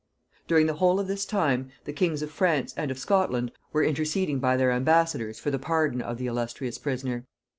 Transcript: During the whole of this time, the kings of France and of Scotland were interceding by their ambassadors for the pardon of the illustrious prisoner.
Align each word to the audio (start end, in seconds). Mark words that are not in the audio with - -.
During 0.47 0.65
the 0.65 0.73
whole 0.73 0.99
of 0.99 1.05
this 1.05 1.27
time, 1.27 1.69
the 1.83 1.93
kings 1.93 2.23
of 2.23 2.31
France 2.31 2.73
and 2.75 2.89
of 2.89 2.97
Scotland 2.97 3.51
were 3.71 3.83
interceding 3.83 4.39
by 4.39 4.57
their 4.57 4.71
ambassadors 4.71 5.37
for 5.37 5.51
the 5.51 5.59
pardon 5.59 6.01
of 6.01 6.17
the 6.17 6.25
illustrious 6.25 6.79
prisoner. 6.79 7.27